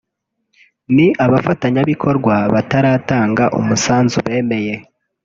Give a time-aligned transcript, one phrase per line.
[0.95, 4.73] ni abafatanyabikorwa bataratanga umusanzu bemeye